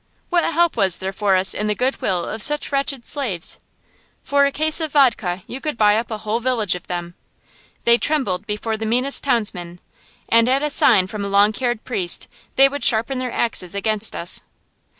What 0.31 0.43
help 0.43 0.75
was 0.75 0.97
there 0.97 1.13
for 1.13 1.35
us 1.35 1.53
in 1.53 1.67
the 1.67 1.75
good 1.75 2.01
will 2.01 2.25
of 2.25 2.41
such 2.41 2.71
wretched 2.71 3.05
slaves? 3.05 3.59
For 4.23 4.47
a 4.47 4.51
cask 4.51 4.81
of 4.81 4.93
vodka 4.93 5.43
you 5.45 5.61
could 5.61 5.77
buy 5.77 5.95
up 5.95 6.09
a 6.09 6.17
whole 6.17 6.39
village 6.39 6.73
of 6.73 6.87
them. 6.87 7.13
They 7.83 7.99
trembled 7.99 8.47
before 8.47 8.77
the 8.77 8.87
meanest 8.87 9.23
townsman, 9.23 9.79
and 10.27 10.49
at 10.49 10.63
a 10.63 10.71
sign 10.71 11.05
from 11.05 11.23
a 11.23 11.29
long 11.29 11.53
haired 11.53 11.83
priest 11.83 12.27
they 12.55 12.67
would 12.67 12.83
sharpen 12.83 13.19
their 13.19 13.31
axes 13.31 13.75
against 13.75 14.15
us. 14.15 14.41